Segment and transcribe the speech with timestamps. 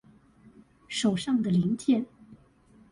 [0.87, 2.03] 手上的零件